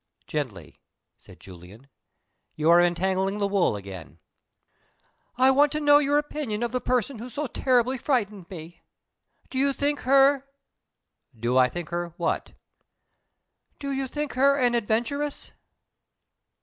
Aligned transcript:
"Gently!" 0.25 0.81
said 1.15 1.39
Julian. 1.39 1.87
"You 2.55 2.71
are 2.71 2.81
entangling 2.81 3.37
the 3.37 3.47
wool 3.47 3.75
again." 3.75 4.17
"I 5.37 5.51
want 5.51 5.71
to 5.73 5.79
know 5.79 5.99
your 5.99 6.17
opinion 6.17 6.63
of 6.63 6.71
the 6.71 6.81
person 6.81 7.19
who 7.19 7.29
so 7.29 7.45
terribly 7.45 7.99
frightened 7.99 8.49
me. 8.49 8.81
Do 9.51 9.59
you 9.59 9.73
think 9.73 9.99
her" 9.99 10.47
"Do 11.39 11.55
I 11.55 11.69
think 11.69 11.89
her 11.89 12.15
what?" 12.17 12.53
"Do 13.77 13.91
you 13.91 14.07
think 14.07 14.33
her 14.33 14.55
an 14.55 14.73
adventuress?" 14.73 15.51